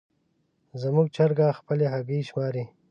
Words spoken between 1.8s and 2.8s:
هګۍ شماري.